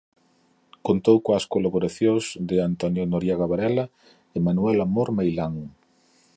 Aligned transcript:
Contou 0.87 1.17
coas 1.25 1.45
colaboracións 1.53 2.23
de 2.49 2.57
Antonio 2.69 3.03
Noriega 3.13 3.49
Varela 3.51 3.85
e 4.35 4.37
Manuel 4.47 4.77
Amor 4.87 5.09
Meilán. 5.17 5.53